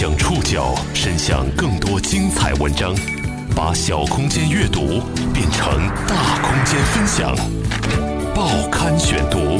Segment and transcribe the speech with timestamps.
[0.00, 2.94] 将触角伸向更多精彩文章，
[3.56, 5.02] 把小空间阅读
[5.34, 7.34] 变成大空间分享。
[8.32, 9.58] 报刊选读，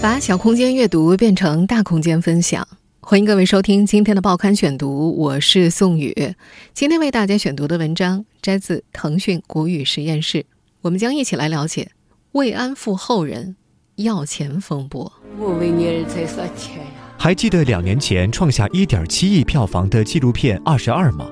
[0.00, 2.66] 把小空间阅读变成大空间分享。
[3.00, 6.34] 欢迎各位收听今天的报刊选读，我是宋宇。
[6.72, 10.46] 今天为大家选读的文章摘自腾讯古语实验室，
[10.80, 11.90] 我们将一起来了解
[12.32, 13.54] 慰安妇后人
[13.96, 15.12] 要钱风波。
[15.38, 17.01] 我为你儿才少钱呀！
[17.22, 21.24] 还记得两年前创下一点七亿票房的纪录片《二十二》吗？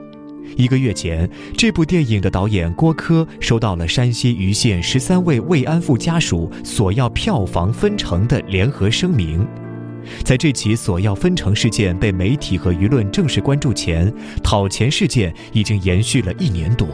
[0.57, 1.29] 一个月前，
[1.59, 9.45] 这部电影的导演郭柯收到了山西盂县十三位慰安妇家属索要票房分成的联合声明。
[10.23, 14.15] 在这起索要分成事件被媒体和舆论正式关注前，
[14.45, 16.87] 讨钱事件已经延续了一年多。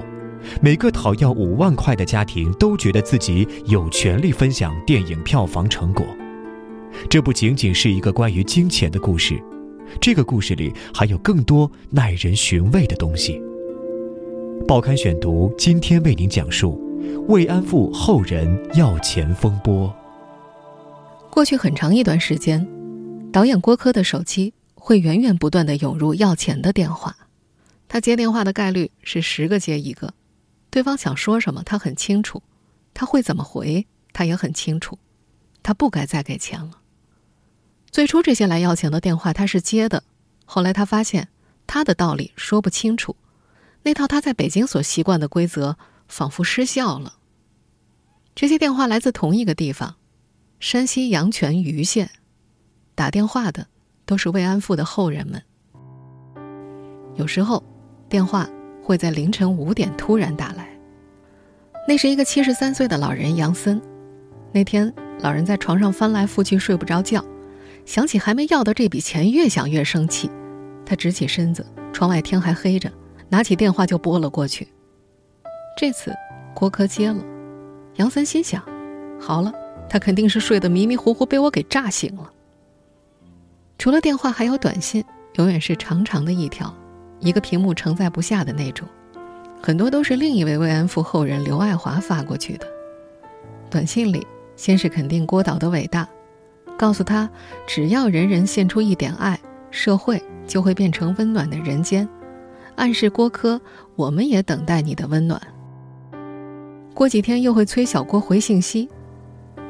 [0.62, 6.02] 每个讨要五万块的家庭都觉得自己有权利分享电影票房成果。
[7.08, 9.42] 这不仅仅是一个关于金钱的故事，
[10.00, 13.40] 这个故事里还有更多耐人寻味的东西。
[14.66, 16.82] 报刊选读今天为您讲述
[17.28, 19.94] 慰安妇后人要钱风波。
[21.30, 22.66] 过去很长一段时间，
[23.30, 27.14] 导演郭柯的手机会源源不断的涌入要钱的电话，
[27.86, 30.14] 他接电话的概率是十个接一个。
[30.70, 32.40] 对方想说什么，他很清楚；
[32.94, 34.98] 他会怎么回，他也很清楚。
[35.62, 36.70] 他不该再给钱了。
[37.90, 40.02] 最初这些来要钱的电话他是接的，
[40.44, 41.28] 后来他发现
[41.66, 43.16] 他的道理说不清楚，
[43.82, 45.76] 那套他在北京所习惯的规则
[46.08, 47.14] 仿佛失效了。
[48.34, 49.96] 这些电话来自同一个地方，
[50.60, 52.10] 山西阳泉盂县，
[52.94, 53.66] 打电话的
[54.04, 55.42] 都是慰安妇的后人们。
[57.14, 57.64] 有时候，
[58.10, 58.46] 电话
[58.82, 60.68] 会在凌晨五点突然打来，
[61.88, 63.80] 那是一个七十三岁的老人杨森。
[64.52, 67.24] 那天，老人在床上翻来覆去睡不着觉。
[67.86, 70.28] 想起还没要到这笔钱，越想越生气。
[70.84, 72.92] 他直起身子，窗外天还黑着，
[73.28, 74.68] 拿起电话就拨了过去。
[75.78, 76.12] 这次，
[76.52, 77.24] 郭柯接了。
[77.94, 78.62] 杨森心想：
[79.20, 79.52] 好了，
[79.88, 82.30] 他肯定是睡得迷迷糊糊，被我给炸醒了。
[83.78, 85.04] 除了电话，还有短信，
[85.36, 86.74] 永远是长长的一条，
[87.20, 88.86] 一个屏幕承载不下的那种。
[89.62, 92.66] 很多都是另一位慰安妇后人刘爱华发过去的。
[93.70, 96.08] 短信里，先是肯定郭导的伟大。
[96.76, 97.28] 告诉他，
[97.66, 99.38] 只要人人献出一点爱，
[99.70, 102.08] 社会就会变成温暖的人间。
[102.74, 103.60] 暗示郭柯，
[103.94, 105.40] 我们也等待你的温暖。
[106.92, 108.88] 过几天又会催小郭回信息，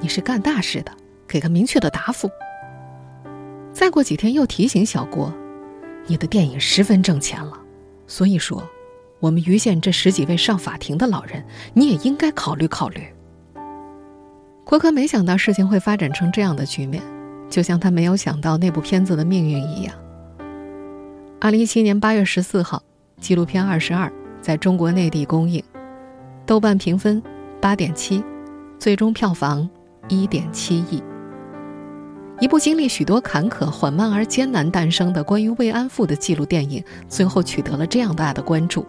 [0.00, 0.92] 你是干大事的，
[1.28, 2.28] 给个明确的答复。
[3.72, 5.32] 再过几天又提醒小郭，
[6.06, 7.52] 你的电影十分挣钱了，
[8.06, 8.62] 所以说，
[9.20, 13.02] 我们盂县这十几位上法庭的老人，你也应该考虑考虑。
[14.66, 17.00] 郭柯没想到事情会发展成这样的局面，
[17.48, 19.94] 就像他没有想到那部片子的命运一样。
[21.40, 22.82] 二零一七年八月十四号，
[23.20, 24.08] 纪录片《二十二》
[24.40, 25.62] 在中国内地公映，
[26.44, 27.22] 豆瓣评分
[27.60, 28.24] 八点七，
[28.76, 29.70] 最终票房
[30.08, 31.00] 一点七亿。
[32.40, 38.84] 一部经历许多坎坷、缓慢而艰难诞生的关于慰安妇的纪录电影，最后取得了这样大的关注。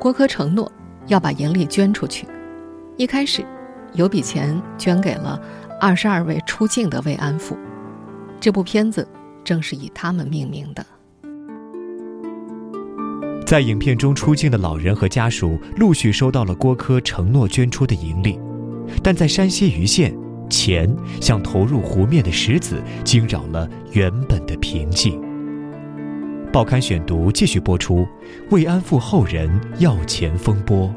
[0.00, 0.72] 郭柯承诺
[1.06, 2.26] 要把盈利捐出去，
[2.96, 3.44] 一开始。
[3.94, 5.40] 有笔钱捐给了
[5.80, 7.56] 二十二位出境的慰安妇，
[8.40, 9.06] 这部片子
[9.44, 10.84] 正是以他们命名的。
[13.44, 18.40] 在影片中出境的老人和家属陆续收到了郭柯承诺捐出的盈利，
[19.02, 20.16] 但在山西盂县，
[20.48, 25.20] 钱像投入湖面的石子，惊扰了原本的平静。
[26.50, 28.06] 报刊选读继续播出：
[28.50, 30.90] 慰安妇后人要钱风波。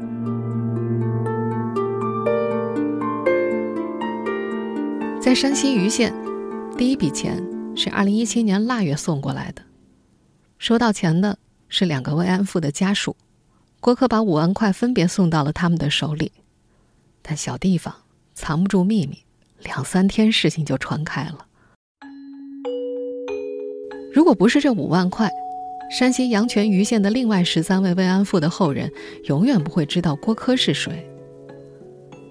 [5.26, 6.14] 在山西盂县，
[6.78, 7.44] 第一笔钱
[7.74, 9.62] 是二零一七年腊月送过来的。
[10.56, 11.36] 收到钱的
[11.68, 13.16] 是两个慰安妇的家属，
[13.80, 16.30] 郭柯把五万块分别送到了他们的手里。
[17.22, 17.92] 但小地方
[18.34, 19.18] 藏不住秘密，
[19.64, 21.44] 两三天事情就传开了。
[24.14, 25.28] 如果不是这五万块，
[25.90, 28.88] 山西阳泉盂县的另外十三位慰安妇的后人
[29.24, 31.04] 永远不会知道郭柯是谁。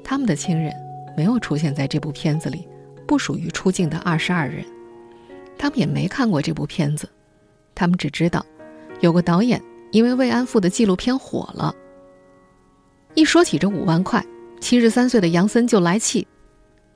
[0.01, 0.74] 他们的亲人
[1.18, 2.65] 没有出现在这部片子里。
[3.05, 4.65] 不属于出境的二十二人，
[5.57, 7.07] 他们也没看过这部片子，
[7.73, 8.45] 他们只知道，
[8.99, 9.61] 有个导演
[9.91, 11.73] 因为慰安妇的纪录片火了。
[13.13, 14.25] 一说起这五万块，
[14.59, 16.27] 七十三岁的杨森就来气，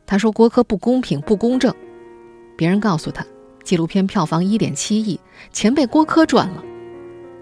[0.05, 1.73] 他说郭柯不公平不公正。
[2.57, 3.25] 别人告诉他，
[3.63, 5.19] 纪录片票房一点七亿，
[5.53, 6.63] 钱被郭柯赚了。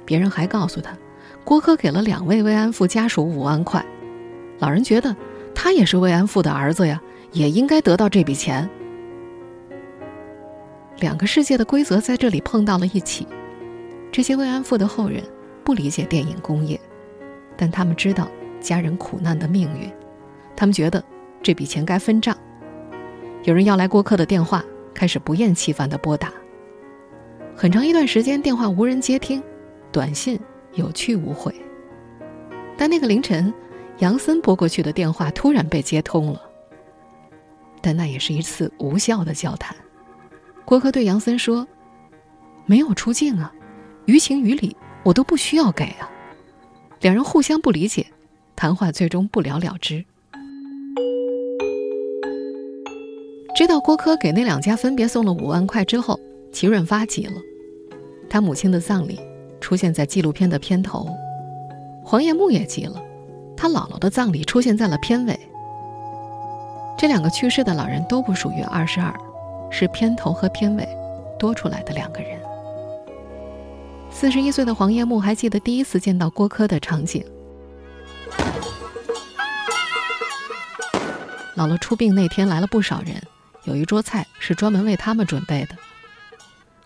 [0.06, 0.96] 别人还告诉他，
[1.44, 3.84] 郭柯给了两位慰安妇家属五万块，
[4.60, 5.16] 老人觉得
[5.56, 7.02] 他也是慰安妇的儿子呀。
[7.38, 8.68] 也应该得到这笔钱。
[11.00, 13.28] 两个世界的规则在这里碰到了一起，
[14.12, 15.24] 这些慰安妇的后人
[15.64, 16.80] 不理解电影工业，
[17.56, 18.28] 但他们知道
[18.60, 19.88] 家人苦难的命运，
[20.56, 21.04] 他们觉得
[21.44, 22.36] 这笔钱该分账。
[23.44, 26.34] 有人要来过客的电话，开始不厌其烦地拨打。
[27.56, 29.44] 很长一段时间，电话无人接听，
[29.92, 30.40] 短信
[30.74, 31.54] 有去无回。
[32.76, 33.54] 但那个凌晨，
[34.00, 36.42] 杨森拨过去的电话突然被接通了。
[37.82, 39.76] 但那也是一次无效的交谈。
[40.66, 41.68] 郭柯对杨森说
[42.66, 43.54] ：“没有出镜啊。”
[44.06, 46.10] 于情于理，我都不需要给啊。
[47.02, 48.08] 两人互相不理解，
[48.56, 50.04] 谈话最终不了了之。
[53.56, 56.20] 知道郭柯给那两家分别送了五万块之后，
[56.52, 57.34] 齐润发急了。
[58.30, 59.20] 他母亲的葬礼
[59.60, 61.10] 出现在纪录片的片头，
[62.04, 63.02] 黄叶木也急了，
[63.58, 65.38] 他姥姥的葬礼出现在了片尾。
[66.98, 69.14] 这两个去世的老人都不属于二十二，
[69.70, 70.88] 是片头和片尾
[71.38, 72.40] 多出来的两个人。
[74.10, 77.24] 四十一岁的黄叶木还记得第一次见到郭柯的场景。
[81.56, 83.22] 姥姥出殡那天来了不少人，
[83.66, 85.76] 有一桌菜是专门为他们准备的。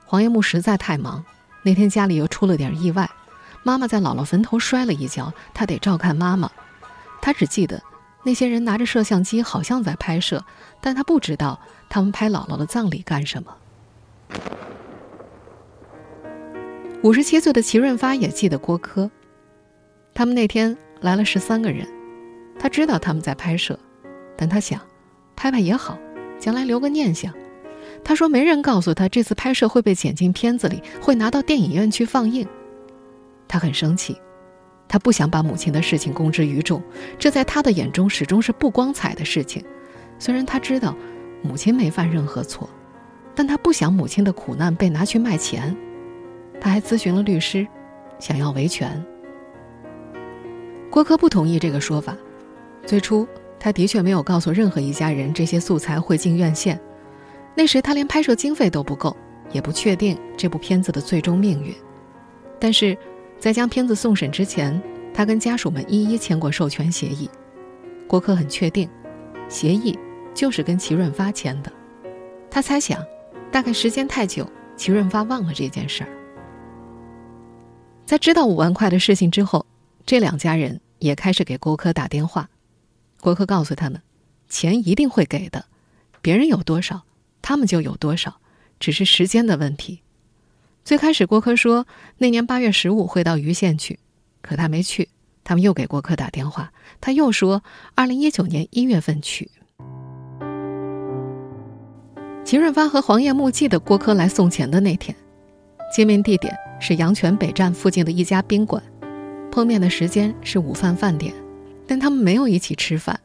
[0.05, 1.23] 黄叶木实在太忙，
[1.63, 3.09] 那天家里又出了点意外，
[3.63, 6.51] 妈妈在姥姥坟头摔了一跤，他得照看妈妈。
[7.21, 7.81] 他只记得
[8.23, 10.43] 那些人拿着摄像机，好像在拍摄，
[10.79, 11.59] 但他不知道
[11.89, 13.57] 他们拍姥姥的葬礼干什么。
[17.03, 19.09] 五十七岁的齐润发也记得郭柯。
[20.13, 21.87] 他们那天来了十三个人，
[22.59, 23.79] 他知道他们在拍摄，
[24.37, 24.79] 但他想，
[25.35, 25.97] 拍拍也好，
[26.37, 27.33] 将来留个念想。
[28.03, 32.47] 他说没人告诉他这次拍摄会被剪进片子里，会拿到电影院去放映。
[33.47, 34.15] 他很生气，
[34.91, 36.83] 他不想把母亲的事情公之于众，
[37.17, 39.63] 这在他的眼中始终是不光彩的事情。
[40.19, 40.93] 虽然他知道
[41.41, 42.69] 母亲没犯任何错，
[43.33, 45.73] 但他不想母亲的苦难被拿去卖钱。
[46.59, 47.65] 他还咨询了律师，
[48.19, 49.01] 想要维权。
[50.89, 52.13] 郭柯不同意这个说法。
[52.85, 53.25] 最初，
[53.57, 56.77] 他的确没有告诉任何一家人这些素材会进院线。
[57.55, 59.15] 那时他连拍摄经费都不够，
[59.53, 61.73] 也不确定这部片子的最终命运。
[62.59, 62.97] 但是，
[63.41, 64.79] 在将片子送审之前，
[65.11, 67.27] 他跟家属们一一签过授权协议。
[68.05, 68.87] 郭柯很确定，
[69.49, 69.97] 协议
[70.31, 71.73] 就是跟齐润发签的。
[72.51, 73.03] 他猜想，
[73.51, 74.47] 大概时间太久，
[74.77, 76.09] 齐润发忘了这件事儿。
[78.05, 79.65] 在知道五万块的事情之后，
[80.05, 82.47] 这两家人也开始给郭柯打电话。
[83.21, 83.99] 郭柯告诉他们，
[84.49, 85.65] 钱一定会给的，
[86.21, 87.01] 别人有多少，
[87.41, 88.39] 他们就有多少，
[88.79, 90.01] 只是时间的问题。
[90.83, 91.85] 最开始，郭柯说
[92.17, 93.99] 那年八月十五会到盂县去，
[94.41, 95.09] 可他没去。
[95.43, 97.63] 他们又给郭柯打电话，他又说
[97.95, 99.49] 二零一九年一月份去。
[102.43, 105.15] 秦润发和黄叶木记得郭柯来送钱的那天，
[105.95, 106.55] 见面地点。
[106.83, 108.81] 是阳泉北站附近的一家宾馆，
[109.51, 111.31] 碰面的时间是午饭饭点，
[111.85, 113.19] 但他们没有一起吃饭。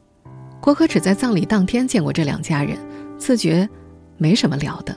[0.61, 2.77] 郭柯只在葬礼当天见过这两家人，
[3.17, 3.67] 自觉
[4.15, 4.95] 没什么聊的，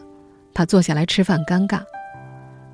[0.53, 1.81] 怕坐下来吃饭尴尬。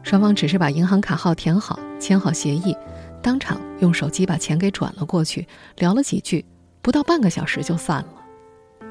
[0.06, 2.76] 双方只是把银行卡号填好，签好协议，
[3.20, 5.44] 当场用手机把钱给转了过去，
[5.78, 6.44] 聊了几句，
[6.80, 8.86] 不到半个小时就散了。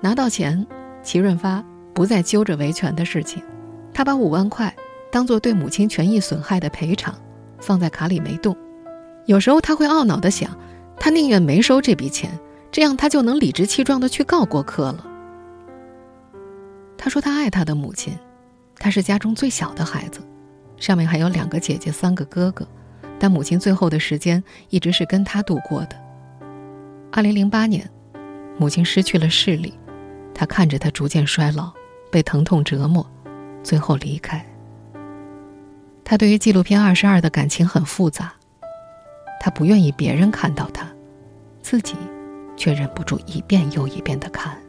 [0.00, 0.66] 拿到钱，
[1.00, 3.40] 齐润发不再揪着维权的事情，
[3.94, 4.74] 他把五万块。
[5.12, 7.14] 当做对母亲权益损害的赔偿，
[7.60, 8.56] 放在卡里没动。
[9.26, 10.58] 有时候他会懊恼地想，
[10.98, 12.36] 他宁愿没收这笔钱，
[12.72, 15.06] 这样他就能理直气壮地去告郭柯了。
[16.98, 18.18] 他说他爱他的母亲，
[18.76, 20.20] 他是家中最小的孩子，
[20.82, 22.66] 上面还有两个姐姐、三个哥哥，
[23.16, 25.96] 但母亲最后的时间一直是跟他度过的。
[27.12, 27.88] 二零零八年，
[28.58, 29.72] 母亲失去了视力，
[30.34, 31.72] 他看着她逐渐衰老，
[32.10, 33.08] 被疼痛折磨，
[33.62, 34.44] 最后离开。
[36.02, 38.34] 他对于纪录片《二十二》的感情很复杂，
[39.40, 40.92] 他不愿意别人看到他，
[41.62, 41.94] 自己
[42.56, 44.60] 却忍不住一遍又一遍的看。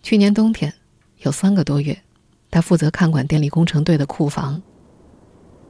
[0.00, 0.72] 去年冬天，
[1.22, 1.98] 有三个多月，
[2.50, 4.60] 他负责看管电力工程队的库房。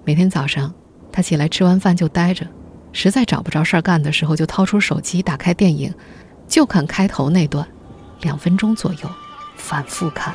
[0.05, 0.73] 每天早上，
[1.13, 2.47] 他起来吃完饭就待着，
[2.93, 5.93] 实在找不着事儿干的时候，就掏出手机打开电影，
[6.47, 7.67] 就看开头那段，
[8.23, 9.11] 两分钟左右，
[9.57, 10.35] 反复看。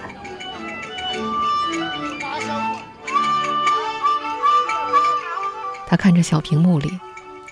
[5.88, 6.92] 他看着小屏幕里，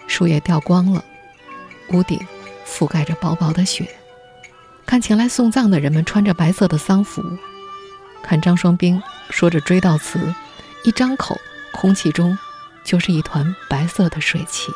[0.07, 1.03] 树叶掉光了，
[1.93, 2.19] 屋顶
[2.65, 3.87] 覆盖着薄薄的雪，
[4.85, 7.23] 看前来送葬的人们穿着白色的丧服，
[8.23, 10.19] 看张双兵说着追悼词，
[10.83, 11.37] 一张口，
[11.73, 12.37] 空气中
[12.83, 14.71] 就是一团白色的水汽。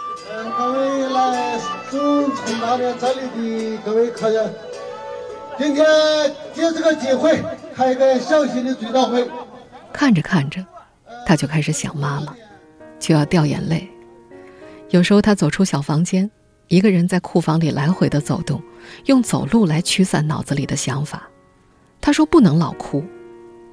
[0.57, 1.59] 各位来
[1.89, 4.53] 送大连葬礼的各位客人，
[5.57, 5.85] 今天
[6.53, 7.41] 借这个机会
[7.73, 9.29] 开个小型的追悼会。
[9.93, 10.65] 看着看着，
[11.25, 12.35] 他就开始想妈妈，
[12.99, 13.89] 就要掉眼泪。
[14.89, 16.29] 有时候他走出小房间，
[16.67, 18.61] 一个人在库房里来回的走动，
[19.05, 21.23] 用走路来驱散脑子里的想法。
[22.01, 23.03] 他说不能老哭，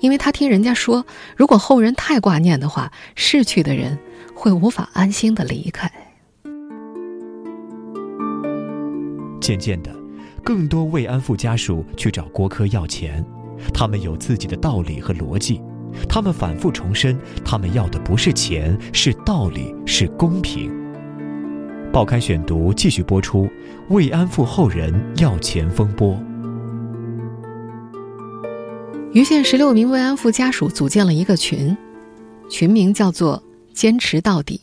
[0.03, 1.07] 因为他听人家说，
[1.37, 3.97] 如果后人太挂念的话，逝去的人
[4.35, 5.91] 会无法安心的离开。
[9.41, 9.95] 渐渐的，
[10.43, 13.25] 更多慰安妇家属去找郭柯要钱，
[13.73, 15.63] 他们有自己的道理和逻辑，
[16.09, 20.69] 他们反复重申，他们要的不是钱，是道理，是公平。
[21.93, 23.49] 报刊选读继续播出：
[23.91, 26.21] 慰安妇后人要钱风波。
[29.13, 31.77] 盂县十六名慰安妇家属组建了一个群，
[32.49, 33.43] 群名叫做
[33.75, 34.63] “坚持到底”，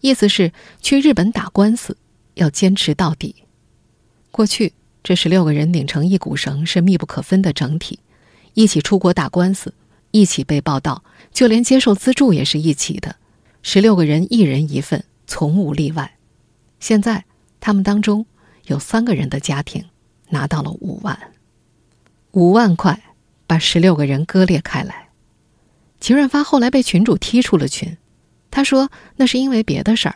[0.00, 1.94] 意思是去日本打官司
[2.32, 3.34] 要坚持到底。
[4.30, 7.98] 过去，这十六个人拧成一股绳，是密不可分的整体，
[8.54, 9.74] 一起出国打官司，
[10.12, 13.16] 一起被报道，就连接受资助也是一起的。
[13.60, 16.16] 十六个人一人一份，从无例外。
[16.78, 17.26] 现在，
[17.60, 18.24] 他们当中
[18.64, 19.84] 有三个人的家庭
[20.30, 21.18] 拿到了五万，
[22.30, 22.98] 五万块
[23.50, 25.08] 把十六个人割裂开来。
[25.98, 27.98] 齐润发后来被群主踢出了群，
[28.48, 30.14] 他说那是因为别的事儿，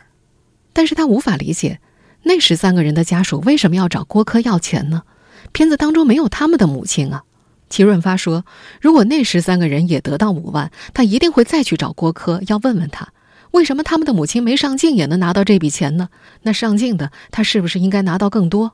[0.71, 1.81] 但是他无法理解。
[2.23, 5.03] 那十三个人的家属为什么要找郭柯要钱呢？
[5.51, 7.23] 片子当中没有他们的母亲啊。
[7.69, 8.45] 齐润发说，
[8.79, 13.09] 如果那十三个人也得到五万，他一定会再去找郭柯，要问问他，
[13.51, 16.07] 为什么他们的母亲没上镜也能拿到这笔钱呢？
[16.43, 18.71] 那上镜的他是不是应该拿到更多？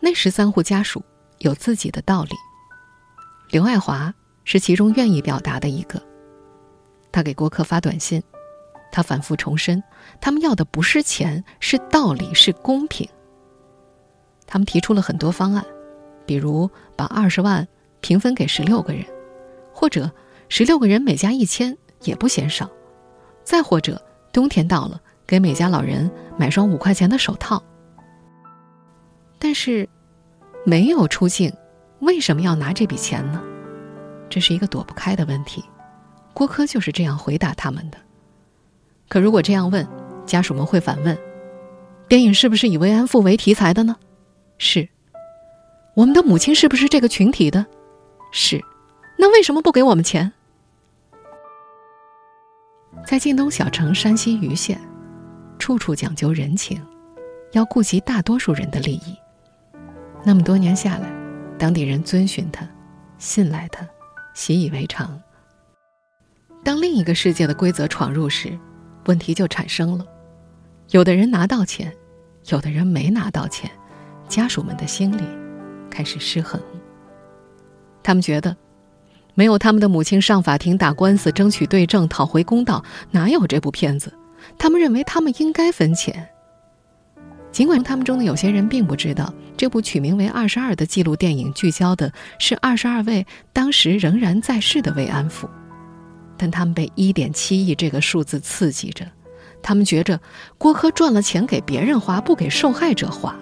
[0.00, 1.02] 那十三户家属
[1.38, 2.30] 有自己的道理。
[3.50, 4.12] 刘爱华
[4.44, 6.02] 是其中愿意表达的一个，
[7.10, 8.22] 他给郭柯发短信。
[8.90, 9.82] 他反复重申，
[10.18, 13.06] 他们要的不是钱，是道理，是公平。
[14.46, 15.62] 他们提出了很多方案，
[16.24, 17.68] 比如把二十万
[18.00, 19.04] 平分给十六个人，
[19.74, 20.10] 或者
[20.48, 22.70] 十六个人每家一千也不嫌少，
[23.44, 24.02] 再或者
[24.32, 27.62] 冬天到了，给每家老人买双五块钱的手套。
[29.38, 29.86] 但是，
[30.68, 31.50] 没有出境，
[32.00, 33.42] 为什么要拿这笔钱呢？
[34.28, 35.64] 这是一个躲不开的问题。
[36.34, 37.96] 郭柯就是这样回答他们的。
[39.08, 39.88] 可如果这样问，
[40.26, 41.16] 家属们会反问：
[42.06, 43.96] 电影是不是以慰安妇为题材的呢？
[44.58, 44.86] 是。
[45.94, 47.64] 我们的母亲是不是这个群体的？
[48.30, 48.62] 是。
[49.16, 50.30] 那为什么不给我们钱？
[53.06, 54.78] 在晋东小城山西盂县，
[55.58, 56.78] 处处讲究人情，
[57.52, 59.16] 要顾及大多数人的利益。
[60.24, 61.10] 那么多年下来，
[61.58, 62.68] 当地人遵循他，
[63.18, 63.86] 信赖他，
[64.34, 65.20] 习以为常。
[66.62, 68.58] 当另一个世界的规则闯入时，
[69.06, 70.04] 问题就产生了，
[70.90, 71.92] 有的人拿到钱，
[72.48, 73.70] 有的人没拿到钱，
[74.28, 75.22] 家属们的心里
[75.88, 76.60] 开始失衡。
[78.02, 78.54] 他们觉得，
[79.34, 84.12] 没有他们的母亲上法庭打官司争取对证讨回公道，哪有这部片子？
[84.58, 86.28] 他们认为他们应该分钱。
[87.50, 95.50] 尽管他们中的有些人并不知道，这部取名为《二十二》的纪录电影聚焦的是二十二位当时仍然在世的慰安妇。
[96.36, 99.04] 但他们被一点七亿这个数字刺激着，
[99.60, 100.20] 他们觉着
[100.56, 103.36] 郭柯赚了钱给别人花，不给受害者花。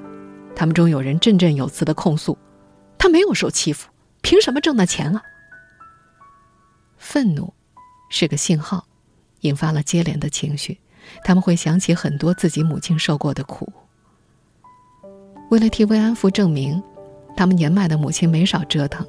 [0.54, 2.38] 他们中有人振振有词的控诉
[2.96, 3.90] ：“他没有受欺负，
[4.22, 5.22] 凭什么挣那钱啊？”
[6.96, 7.52] 愤怒
[8.08, 8.86] 是个信号，
[9.40, 10.80] 引发了接连的情绪。
[11.22, 13.70] 他们会想起很多自己母亲受过的苦。
[15.48, 16.82] 为了替慰安妇证明，
[17.36, 19.06] 他们年迈的母亲没少折腾，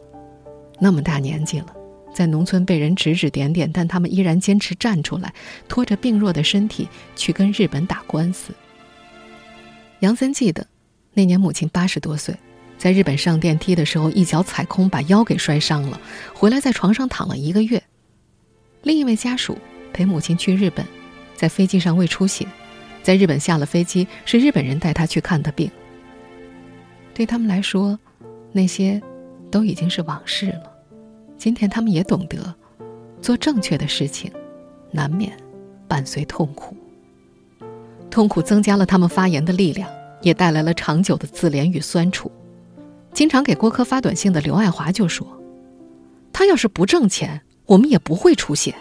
[0.80, 1.74] 那么大年纪了。
[2.14, 5.34] 在农村被人指指点点，但他们依然坚持站出来，
[5.68, 8.54] 拖着病弱的身体去跟日本打官司。
[10.00, 10.66] 杨森记得，
[11.14, 12.36] 那年母亲八十多岁，
[12.78, 16.00] 在日本上电梯的时候一脚踩空，把腰给摔伤了，
[16.34, 17.82] 回来在床上躺了一个月。
[18.84, 19.58] 另一位家属
[19.92, 20.86] 陪母亲去日本，
[21.36, 22.48] 在飞机上胃出血，
[23.02, 25.70] 在日本下了飞机，是日本人带他去看的病。
[27.18, 27.98] 对他们来说，
[28.52, 29.02] 那些
[29.50, 30.72] 都已经是往事了。
[31.36, 32.54] 今天他们也懂得，
[33.24, 34.32] 做正确的事情，
[34.92, 35.36] 难免
[35.88, 36.78] 伴随痛苦。
[38.12, 39.90] 痛苦增加了他们发言的力量，
[40.22, 42.32] 也带来了长久的自怜与酸楚。
[43.14, 45.28] 经常给郭柯发短信的刘爱华就说
[46.32, 48.76] ：“他要是不挣钱，我们也不会出现。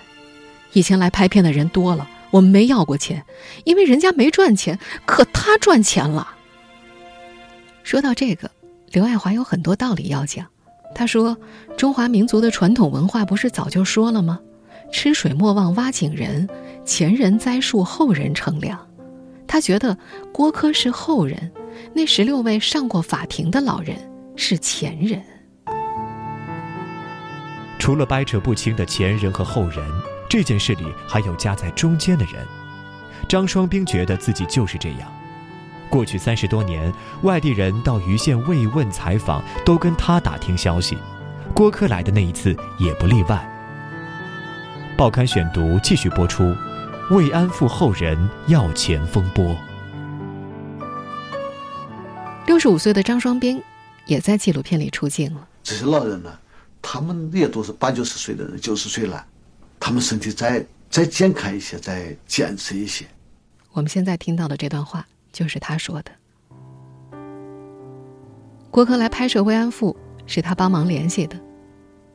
[0.74, 3.24] 以前来拍片的人多了，我们没要过钱，
[3.64, 6.34] 因为人家没赚钱，可他赚钱了。”
[7.86, 8.50] 说到这个，
[8.90, 10.44] 刘爱华有很多道理要讲。
[10.92, 11.38] 他说
[11.78, 14.40] ：“中华民族的传统文化不是早就说了吗？
[14.90, 16.48] 吃水莫忘挖井人，
[16.84, 18.76] 前人栽树，后人乘凉。”
[19.46, 19.96] 他觉得
[20.32, 21.52] 郭柯是后人，
[21.94, 23.96] 那十六位上过法庭的老人
[24.34, 25.22] 是前人。
[27.78, 29.78] 除了掰扯不清的前人和后人，
[30.28, 32.44] 这件事里还有夹在中间的人。
[33.28, 35.15] 张双兵觉得自己就是这样。
[35.90, 40.96] 过去三十多年，外地人到盂县慰问采访，都跟他打听消息。
[41.54, 43.52] 郭柯来的那一次也不例外。
[44.96, 46.54] 报刊选读继续播出：
[47.10, 49.56] 慰安妇后人要钱风波。
[52.46, 53.62] 六十五岁的张双冰
[54.06, 55.48] 也在纪录片里出镜了。
[55.62, 56.30] 这些老人呢，
[56.80, 59.24] 他们也都是八九十岁的人，九十岁了，
[59.80, 63.04] 他们身体再再健康一些，再坚持一些。
[63.72, 66.10] 我们现在听到的这段话就是他说的。
[68.70, 71.38] 郭柯来拍摄慰安妇是他帮忙联系的。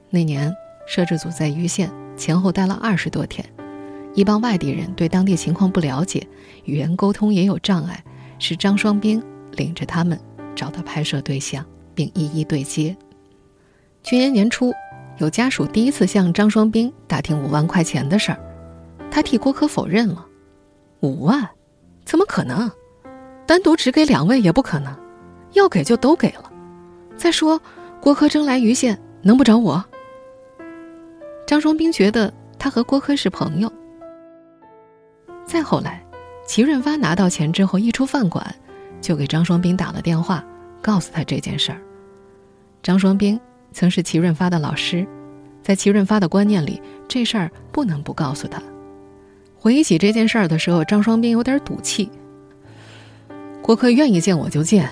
[0.09, 0.51] 那年
[0.87, 3.47] 摄制组在盂县前后待了二十多天，
[4.15, 6.27] 一帮外地人对当地情况不了解，
[6.65, 8.03] 语言沟通也有障碍，
[8.39, 10.19] 是张双兵领着他们
[10.55, 11.63] 找到拍摄对象，
[11.93, 12.97] 并一一对接。
[14.01, 14.73] 去年年初，
[15.19, 18.39] 有家属第一次向张双兵打听五万块钱的事儿，
[19.11, 20.25] 他替郭柯否认了。
[21.01, 21.47] 五万，
[22.03, 22.71] 怎么可能？
[23.51, 24.95] 单独只给两位也不可能，
[25.51, 26.49] 要给就都给了。
[27.17, 27.61] 再说，
[27.99, 29.83] 郭柯征来盂县，能不找我？
[31.45, 33.69] 张双冰觉得他和郭柯是朋友。
[35.45, 36.01] 再后来，
[36.47, 38.55] 齐润发拿到钱之后，一出饭馆，
[39.01, 40.41] 就给张双冰打了电话，
[40.81, 41.81] 告诉他这件事儿。
[42.81, 43.37] 张双冰
[43.73, 45.05] 曾是齐润发的老师，
[45.61, 48.63] 在齐润发的观念里，这事儿不能不告诉他。
[49.57, 52.09] 回忆起这件事儿的时候，张双冰有点赌气。
[53.71, 54.89] 顾客愿意见我就见，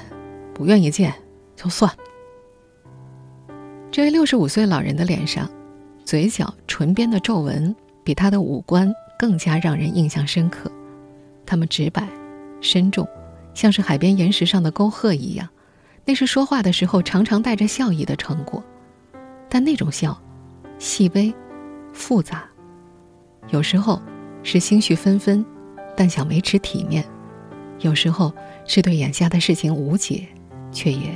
[0.54, 1.14] 不愿意见
[1.54, 1.92] 就算。
[3.92, 5.50] 这位六十五岁老人的脸上，
[6.06, 10.72] 嘴角、唇边的皱纹比他的五官更加让人印象深刻。
[11.46, 12.08] 他们直白、
[12.62, 13.06] 深重，
[13.54, 15.50] 像是海边岩石上的沟壑一样。
[16.06, 18.64] 那是说话的时候常常带着笑意的成果，
[19.50, 20.18] 但那种笑，
[20.78, 21.34] 细微、
[21.92, 22.46] 复杂，
[23.50, 24.02] 有时候。
[24.42, 25.46] 是心绪纷纷，
[25.98, 27.04] 但想维持体面；
[27.82, 28.34] 有时候
[28.69, 30.27] 是对眼下的事情无解，
[30.71, 31.10] 却也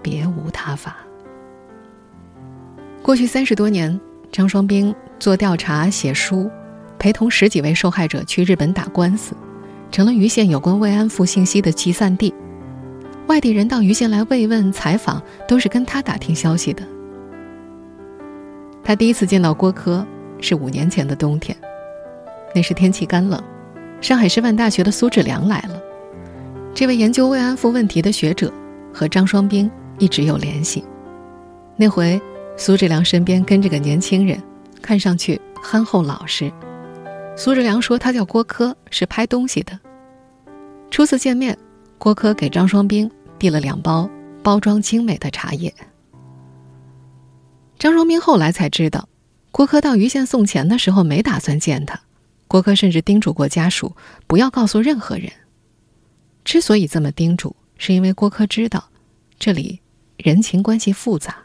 [0.00, 0.96] 别无他法。
[3.02, 6.48] 过去三十多年，张双兵做调查、写书，
[7.00, 9.34] 陪同十几位受害者去日本打官司，
[9.90, 12.32] 成了盂县有关慰安妇信息的集散地。
[13.26, 16.84] 外地人到盂县来慰问、采访，都是跟他打听消息的。
[18.84, 20.06] 他第一次见到郭柯
[20.40, 21.56] 是五年前的冬天。
[22.54, 23.42] 那时天气干冷，
[24.00, 25.89] 上海师范大学的苏志良来了。
[26.72, 28.52] 这位研究慰安妇问题的学者
[28.92, 30.84] 和张双冰一直有联系。
[31.76, 32.20] 那回
[32.56, 34.40] 苏志良身边跟着个年轻人，
[34.80, 36.50] 看上去憨厚老实。
[37.36, 39.78] 苏志良说他叫郭柯，是拍东西的。
[40.90, 41.56] 初次见面，
[41.98, 44.08] 郭柯给张双冰递了两包
[44.42, 45.72] 包装精美的茶叶。
[47.78, 49.08] 张双冰后来才知道，
[49.50, 51.98] 郭柯到盂县送钱的时候没打算见他。
[52.46, 53.94] 郭柯甚至叮嘱过家属
[54.26, 55.30] 不要告诉任何人。
[56.44, 58.90] 之所以这么叮嘱，是因为郭柯知道
[59.38, 59.80] 这里
[60.16, 61.36] 人情关系复杂。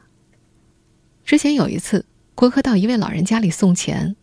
[1.23, 4.15] 之前有一次，郭柯到一位老人家里送钱，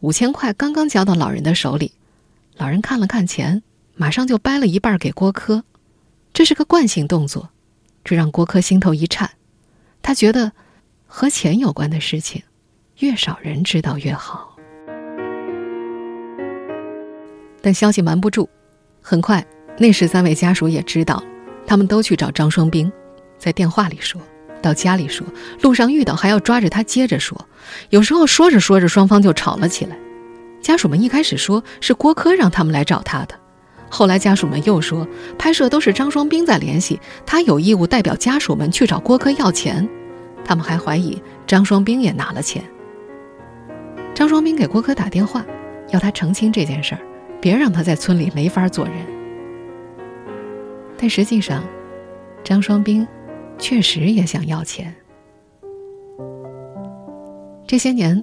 [0.00, 1.92] 五千块刚刚交到老人的手里，
[2.56, 3.62] 老人看了看钱，
[3.94, 5.64] 马上就掰了一半给郭柯，
[6.32, 7.50] 这是个惯性动作，
[8.04, 9.30] 这让郭柯心头一颤。
[10.02, 10.52] 他觉得
[11.06, 12.42] 和钱有关的事情，
[12.98, 14.56] 越少人知道越好。
[17.62, 18.48] 但消息瞒不住，
[19.02, 19.46] 很快
[19.78, 21.22] 那十三位家属也知道，
[21.66, 22.90] 他们都去找张双兵，
[23.38, 24.20] 在电话里说，
[24.60, 25.26] 到家里说，
[25.62, 27.46] 路上遇到还要抓着他接着说，
[27.88, 29.96] 有时候说着说着双方就吵了起来。
[30.60, 33.34] 家属们一开始说是郭柯让他们来找他的，
[33.88, 39.88] 后来家属们又说拍摄都是张双兵在联系，他有义务代表家属们去找郭柯要钱，
[40.44, 42.62] 他们还怀疑张双兵也拿了钱。
[44.14, 45.42] 张双兵给郭柯打电话，
[45.88, 47.00] 要他澄清这件事儿。
[47.40, 48.94] 别让他在村里没法做人。
[51.00, 51.66] 但实际上，
[52.44, 53.08] 张双兵
[53.58, 54.94] 确实也想要钱。
[57.66, 58.22] 这些年，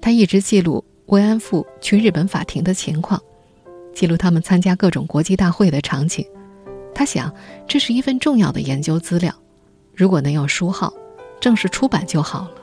[0.00, 3.20] 他一直记录慰安妇去日本法庭的情况，
[3.92, 6.24] 记录他们参加各种国际大会的场景。
[6.94, 7.34] 他想，
[7.66, 9.34] 这是一份重要的研究资料，
[9.92, 10.94] 如果能有书号，
[11.40, 12.54] 正式出版就好了。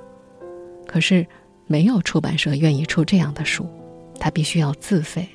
[0.88, 1.28] 可是，
[1.68, 3.68] 没有出版社愿意出这样的书，
[4.22, 5.28] 他必须要自费。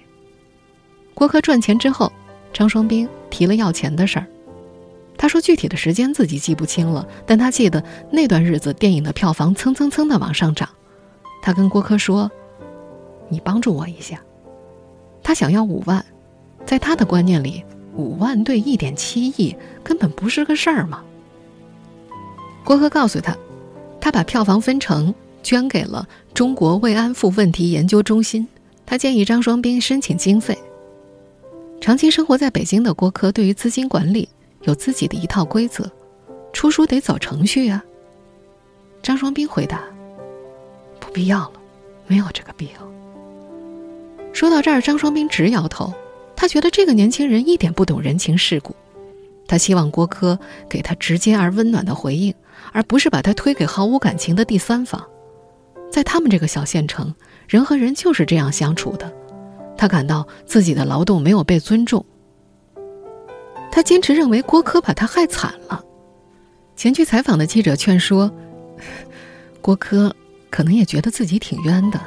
[1.13, 2.11] 郭柯赚钱之后，
[2.55, 4.27] 张双兵提了要钱的事儿。
[5.19, 10.69] 他说具体的时间自己记不清了，但他记得那段日子电影的票房蹭蹭蹭的往上涨。
[11.43, 12.31] 他跟郭柯说
[13.29, 14.21] ：“你帮助我一下。”
[15.21, 16.05] 他想要五万，
[16.65, 17.65] 在他的观念里，
[17.97, 21.03] 五万对一点七亿根本不是个事儿嘛。
[22.63, 23.37] 郭柯告诉他，
[24.01, 28.47] 他把票房分成捐给了中国慰安妇问题研究中心。
[28.87, 30.57] 他建议张双斌申请经费。
[31.85, 34.27] 长期生活在北京的郭柯对于资金管理
[34.63, 35.93] 有自己的一套规则，
[36.51, 37.85] 出书得走程序啊。
[39.03, 39.83] 张双斌回答
[40.99, 41.53] ：“不必要了，
[42.07, 42.91] 没有这个必要。”
[44.33, 45.93] 说到这儿，张双斌直摇头，
[46.35, 48.75] 他觉得这个年轻人一点不懂人情世故。
[49.47, 50.39] 他希望郭柯
[50.71, 52.33] 给他直接而温暖的回应，
[52.73, 55.07] 而不是把他推给毫无感情的第三方。
[55.93, 57.15] 在他们这个小县城，
[57.47, 59.13] 人和人就是这样相处的。
[59.85, 62.03] 他感到自己的劳动没有被尊重。
[63.71, 65.85] 他坚持认为郭柯把他害惨了。
[66.75, 68.33] 前去采访的记者劝说，
[69.61, 70.17] 郭柯
[70.49, 72.01] 可能也觉得自己挺冤的。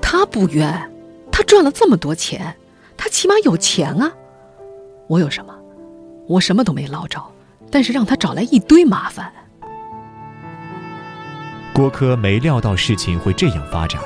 [0.00, 0.90] 他不冤，
[1.30, 2.56] 他赚了这么多钱，
[2.96, 4.10] 他起码有钱啊。
[5.08, 5.54] 我有什么？
[6.26, 7.22] 我什么都没捞着，
[7.70, 9.30] 但是让他找来一堆麻烦。
[11.74, 14.00] 郭柯没料到事情会这样发展，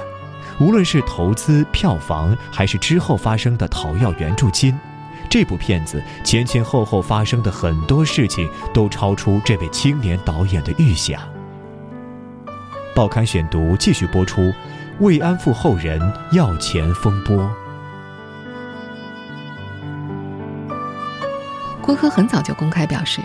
[0.61, 4.79] 无论是投资、票房，还是之后发生的讨要援助金，
[5.31, 11.21] 这部片子前前后后发生的很多事情都超出这位青年导演的预想。
[12.95, 14.53] 报刊选读继续播出：
[14.99, 15.99] 慰安妇后人
[16.33, 17.51] 要钱风波。
[21.81, 23.23] 郭柯很早就公开表示，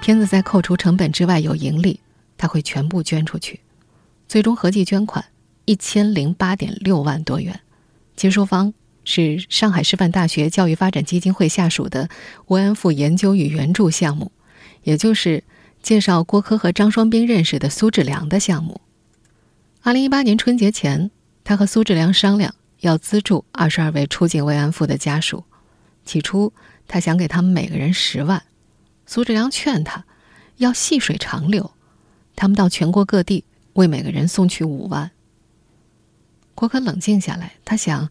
[0.00, 1.98] 片子在扣除成本之外有盈利，
[2.36, 3.58] 他会全部捐出去。
[4.28, 5.24] 最终合计捐款
[5.68, 7.60] 一千零八点六万多元，
[8.16, 8.72] 接收方
[9.04, 12.08] 是上海师范大学教育发展基金会下属的
[12.46, 14.32] 慰安妇研究与援助项目，
[14.82, 15.44] 也就是
[15.82, 18.80] 介绍郭柯和张双斌认识的苏志良的项目。
[19.82, 21.10] 二零一八年春节前，
[21.44, 25.44] 他和苏志良商量要资助二十二位出境慰安妇的家属，
[26.06, 26.54] 起初。
[26.86, 28.42] 他想给他们每个人十万，
[29.04, 30.06] 苏志良劝他
[30.56, 31.72] 要细水长流，
[32.34, 35.10] 他们到全国各地为每个人送去五万。
[36.58, 38.10] 郭可冷静下来，他想，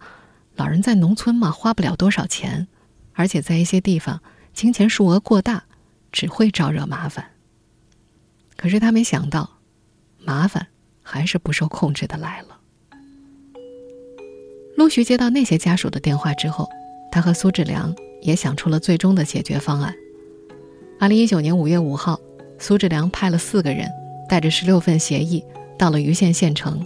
[0.55, 2.65] 老人在农村嘛，花不了多少钱，
[3.11, 4.21] 而且在一些地方，
[4.53, 5.65] 金钱数额过大，
[6.13, 7.31] 只会招惹麻烦。
[8.55, 9.57] 可是他没想到，
[10.23, 10.67] 麻烦
[11.03, 12.57] 还是不受控制的来了。
[14.77, 16.69] 陆续接到那些家属的电话之后，
[17.11, 17.93] 他和苏志良。
[18.19, 19.93] 也想出了最终的解决方案。
[20.99, 22.19] 二零一九年五月五号，
[22.57, 23.87] 苏志良派了四个人，
[24.27, 25.43] 带着十六份协议
[25.77, 26.83] 到了盂县县城。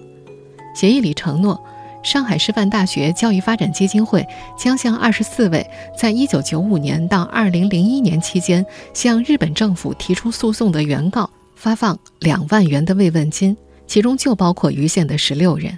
[0.73, 1.63] 协议里承诺，
[2.03, 13.55] 上海师范大学教育发展基金会将向二十四位在一九九五年到二零零一年期间向日本政府提出诉讼的原告发放两万元的慰问金，
[13.85, 15.77] 其中就包括盂县的十六人。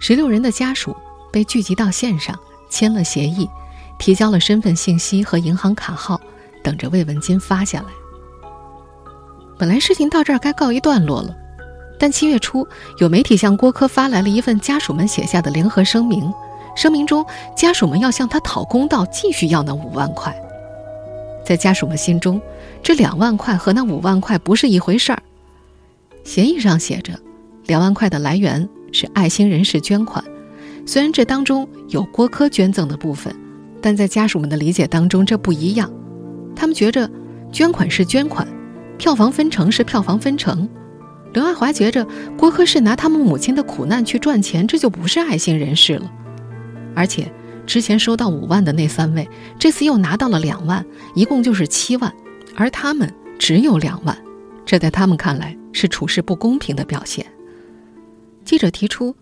[0.00, 0.96] 十六人的家属
[1.32, 3.48] 被聚集到县上，签了协议。
[3.98, 6.20] 提交了身份信息和银行卡号，
[6.64, 7.86] 等着慰问金发下来。
[9.56, 11.36] 本来事情到这儿该告一段落了，
[12.02, 12.66] 但七月初
[12.98, 16.34] 有媒体向郭柯发来了一份家属们写下的联合声明，
[16.74, 17.24] 声明中
[17.56, 20.34] 家属们要向他讨公道，继续要那五万块。
[21.46, 22.42] 在家属们心中，
[22.82, 25.22] 这两万块和那五万块不是一回事儿。
[26.24, 27.12] 协议上写着，
[27.66, 30.24] 两万块的来源是爱心人士捐款，
[30.84, 33.32] 虽然这当中有郭柯捐赠的部分。
[33.80, 35.88] 但在家属们的理解当中，这不一样。
[36.56, 37.08] 他们觉着，
[37.52, 38.44] 捐款是捐款，
[38.98, 40.68] 票房分成是票房分成。
[41.32, 46.12] 刘爱华觉着，郭柯是拿他们母亲的苦难去赚钱，这就不是爱心人士了。
[46.94, 47.32] 而且，
[47.66, 49.26] 之前收到五万的那三位，
[49.58, 52.12] 这次又拿到了两万，一共就是七万，
[52.54, 54.16] 而他们只有两万，
[54.66, 57.24] 这在他们看来是处事不公平的表现。
[58.44, 59.16] 记者提出，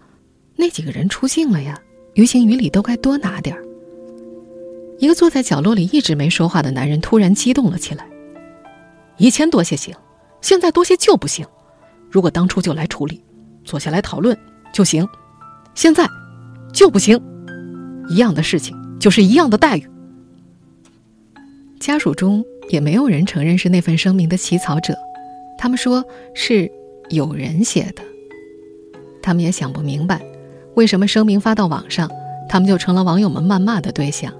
[0.56, 1.78] 那几个人出镜了呀，
[2.14, 3.62] 于情于理都该多拿点儿。
[4.98, 8.04] 一个坐在角落里一直没说话的男人突然激动了起来。
[9.16, 9.94] 以前多些行，
[10.40, 11.46] 现在多些就不行。
[12.10, 13.22] 如果当初就来处理，
[13.64, 14.36] 坐下来讨论
[14.72, 15.06] 就行，
[15.74, 16.06] 现在
[16.72, 17.20] 就不行。
[18.08, 19.88] 一样的事情就是一样的待遇。
[21.78, 24.94] 家属中也没有人承认是那份声明的起草者，
[25.56, 26.70] 他们说是
[27.08, 28.02] 有人写的。
[29.22, 30.20] 他们也想不明白，
[30.74, 32.10] 为什么声明发到网上，
[32.48, 34.32] 他们就成了网友们谩骂的对象。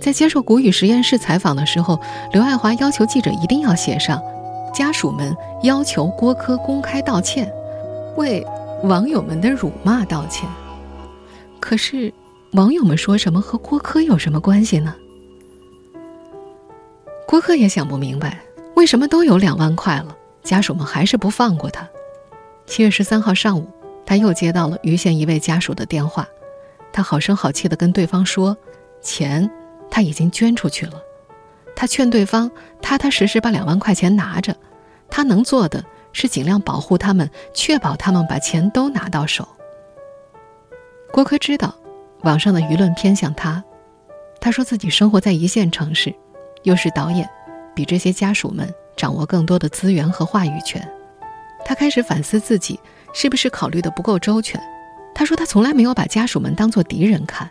[0.00, 2.00] 在接受谷雨实验室采访的时候，
[2.32, 4.22] 刘爱华要求记者一定要写上，
[4.72, 7.52] 家属们要求郭柯公开道歉，
[8.16, 8.46] 为
[8.84, 10.48] 网友们的辱骂道歉。
[11.58, 12.12] 可是，
[12.52, 14.94] 网友们说什么和郭柯有什么关系呢？
[17.26, 18.40] 郭柯也想不明白，
[18.76, 21.88] 为什么都有两万块了，家属们还是不放过他。
[22.66, 23.66] 七月十三号上午，
[24.06, 26.26] 他又接到了盂县一位家属的电话，
[26.92, 28.56] 他好声好气地跟对方说，
[29.00, 29.50] 钱。
[29.92, 30.92] 他已经捐出去了，
[31.80, 32.50] 他劝对方
[32.82, 34.54] 踏踏实实把两万块钱拿着，
[35.08, 39.48] 他能做的是尽量保护他们，确保他们把钱都拿到手。
[41.10, 41.74] 郭柯知道，
[42.20, 43.64] 网上的舆论偏向他。
[44.42, 46.14] 他说自己生活在一线城市，
[46.64, 47.26] 又是导演，
[47.74, 50.86] 比这些家属们掌握更多的资源和话语权。
[51.64, 52.78] 他开始反思自己
[53.14, 54.60] 是不是考虑的不够周全。
[55.14, 57.50] 他说他从来没有把家属们当做敌人看。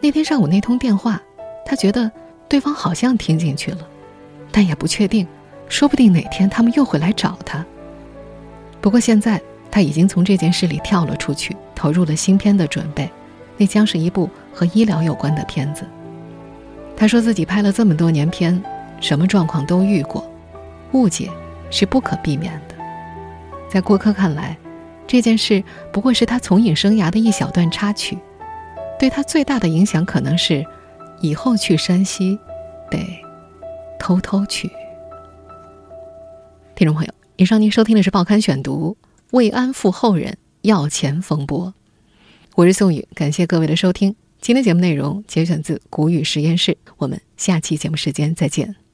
[0.00, 1.22] 那天上午那通电话，
[1.64, 2.10] 他觉得
[2.48, 3.78] 对方好像听进去了，
[4.50, 5.26] 但也不确定，
[5.68, 7.64] 说不定哪天他们又会来找他。
[8.80, 13.10] 不过现在他已经从这件事里跳了出去，投入了新片的准备，
[13.56, 14.28] 那将是一部。
[14.58, 15.84] 和医疗有关的片子。
[16.96, 18.60] 他说自己拍了这么多年片，
[19.00, 20.28] 什么状况都遇过，
[20.90, 21.30] 误解
[21.70, 22.74] 是不可避免的。
[23.68, 24.56] 在郭柯看来，
[25.06, 28.18] 这件事不过是他从影生涯的一小段插曲，
[28.98, 30.66] 对他最大的影响可能是，
[31.20, 32.38] 以后去山西，
[32.90, 32.98] 得
[33.98, 34.70] 偷偷去。
[36.74, 38.96] 听众朋友，以上您收听的是《报刊选读》，
[39.32, 41.74] 慰安妇后人要钱风波，
[42.54, 44.14] 我是宋宇，感谢各位的收听。
[44.40, 48.76] 今天节目内容节选自《古语实验室》，我们下期节目时间再见。